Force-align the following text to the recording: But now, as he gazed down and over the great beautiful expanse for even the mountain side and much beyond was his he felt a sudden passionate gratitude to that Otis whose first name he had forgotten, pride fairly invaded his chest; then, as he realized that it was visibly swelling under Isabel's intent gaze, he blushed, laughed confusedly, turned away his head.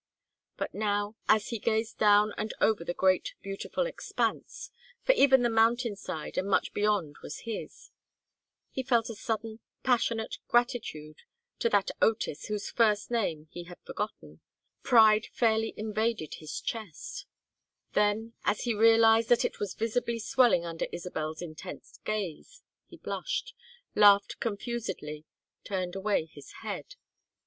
But 0.57 0.73
now, 0.73 1.15
as 1.29 1.49
he 1.49 1.59
gazed 1.59 1.99
down 1.99 2.33
and 2.35 2.55
over 2.59 2.83
the 2.83 2.95
great 2.95 3.35
beautiful 3.43 3.85
expanse 3.85 4.71
for 5.03 5.11
even 5.13 5.43
the 5.43 5.47
mountain 5.51 5.95
side 5.95 6.39
and 6.39 6.47
much 6.49 6.73
beyond 6.73 7.17
was 7.21 7.41
his 7.41 7.91
he 8.71 8.81
felt 8.81 9.11
a 9.11 9.15
sudden 9.15 9.59
passionate 9.83 10.39
gratitude 10.47 11.17
to 11.59 11.69
that 11.69 11.91
Otis 12.01 12.47
whose 12.47 12.67
first 12.71 13.11
name 13.11 13.45
he 13.51 13.65
had 13.65 13.77
forgotten, 13.85 14.41
pride 14.81 15.27
fairly 15.33 15.71
invaded 15.77 16.33
his 16.39 16.59
chest; 16.61 17.27
then, 17.93 18.33
as 18.43 18.61
he 18.61 18.73
realized 18.73 19.29
that 19.29 19.45
it 19.45 19.59
was 19.59 19.75
visibly 19.75 20.17
swelling 20.17 20.65
under 20.65 20.87
Isabel's 20.91 21.43
intent 21.43 21.99
gaze, 22.05 22.63
he 22.87 22.97
blushed, 22.97 23.53
laughed 23.93 24.39
confusedly, 24.39 25.25
turned 25.63 25.95
away 25.95 26.25
his 26.25 26.51
head. 26.63 26.95